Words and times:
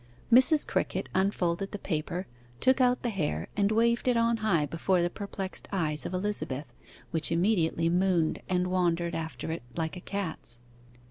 Mrs. 0.33 0.65
Crickett 0.65 1.09
unfolded 1.13 1.71
the 1.71 1.77
paper, 1.77 2.25
took 2.59 2.81
out 2.81 3.03
the 3.03 3.11
hair, 3.11 3.49
and 3.55 3.71
waved 3.71 4.07
it 4.07 4.17
on 4.17 4.37
high 4.37 4.65
before 4.65 4.99
the 5.03 5.11
perplexed 5.11 5.67
eyes 5.71 6.07
of 6.07 6.13
Elizabeth, 6.15 6.73
which 7.11 7.31
immediately 7.31 7.87
mooned 7.87 8.41
and 8.49 8.71
wandered 8.71 9.13
after 9.13 9.51
it 9.51 9.61
like 9.75 9.95
a 9.95 10.01
cat's. 10.01 10.57